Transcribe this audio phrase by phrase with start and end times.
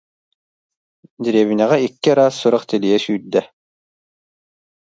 [1.23, 3.41] Дэриэбинэҕэ икки араас сурах тилийэ сүүрдэ